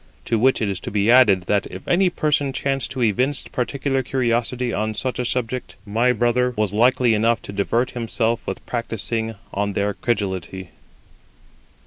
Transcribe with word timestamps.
To 0.25 0.39
which 0.39 0.63
it 0.63 0.67
is 0.67 0.79
to 0.79 0.89
be 0.89 1.11
added 1.11 1.43
that 1.43 1.67
if 1.69 1.87
any 1.87 2.09
person 2.09 2.53
chanced 2.53 2.89
to 2.89 3.03
evince 3.03 3.43
particular 3.43 4.01
curiosity 4.01 4.73
on 4.73 4.95
such 4.95 5.19
a 5.19 5.25
subject, 5.25 5.75
my 5.85 6.11
brother 6.11 6.55
was 6.57 6.73
likely 6.73 7.13
enough 7.13 7.39
to 7.43 7.53
divert 7.53 7.91
himself 7.91 8.47
with 8.47 8.65
practising 8.65 9.35
on 9.53 9.73
their 9.73 9.93
credulity. 9.93 10.69